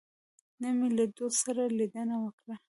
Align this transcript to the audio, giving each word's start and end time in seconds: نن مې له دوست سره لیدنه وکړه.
نن 0.61 0.73
مې 0.79 0.87
له 0.97 1.05
دوست 1.17 1.39
سره 1.45 1.63
لیدنه 1.77 2.15
وکړه. 2.23 2.55